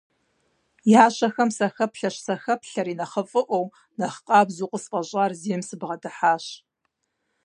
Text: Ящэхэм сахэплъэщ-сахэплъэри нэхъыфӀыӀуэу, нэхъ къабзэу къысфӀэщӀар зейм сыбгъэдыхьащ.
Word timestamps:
Ящэхэм 1.03 1.49
сахэплъэщ-сахэплъэри 1.57 2.93
нэхъыфӀыӀуэу, 2.99 3.65
нэхъ 3.97 4.19
къабзэу 4.27 4.71
къысфӀэщӀар 4.71 5.31
зейм 5.41 5.61
сыбгъэдыхьащ. 5.67 6.45